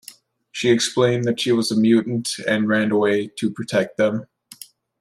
[0.51, 4.25] She explained that she was a mutant, and ran away to protect them.